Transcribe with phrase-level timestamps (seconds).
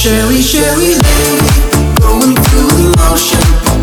[0.00, 1.60] Sherry, Sherry lady,
[2.00, 3.38] going through emotion.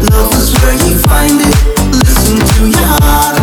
[0.09, 1.93] Love is where you find it.
[1.93, 3.36] Listen to your heart.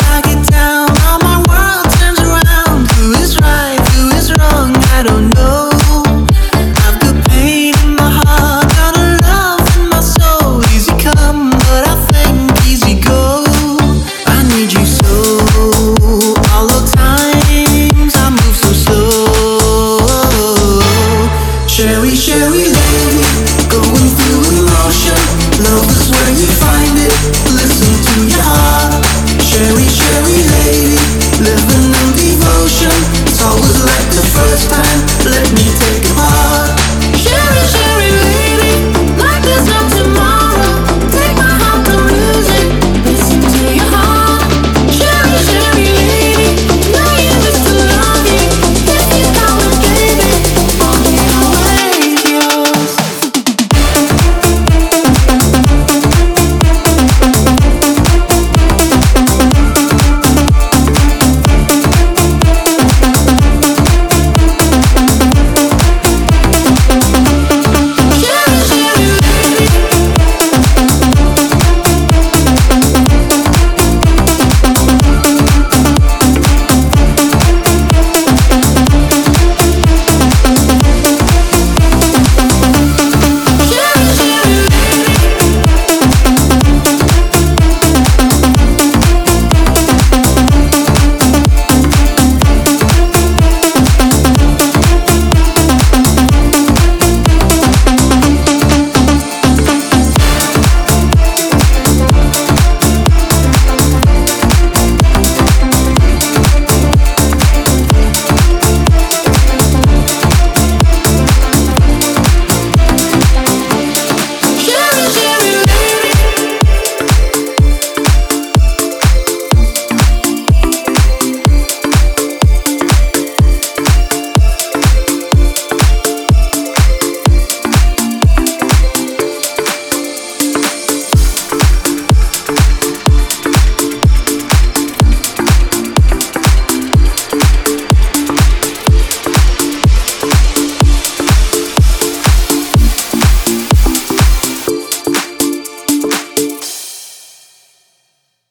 [0.00, 0.63] I get down